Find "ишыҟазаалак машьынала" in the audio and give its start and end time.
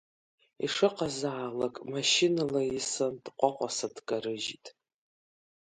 0.65-2.61